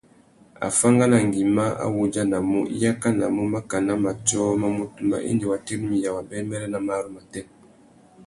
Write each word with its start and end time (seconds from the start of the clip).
Afánganangüima 0.67 1.65
a 1.83 1.85
wú 1.93 1.97
udjanamú, 2.05 2.59
i 2.67 2.75
yakanamú 2.83 3.41
makana 3.53 3.93
matiō 4.03 4.41
mà 4.61 4.67
mù 4.75 4.83
tumba 4.95 5.17
indi 5.29 5.45
wa 5.51 5.57
tirimiya 5.65 6.09
wabêbêrê 6.15 6.67
nà 6.71 6.79
marru 6.87 7.09
matê. 7.15 7.41